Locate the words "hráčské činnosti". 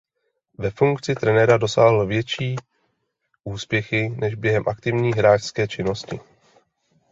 5.11-6.19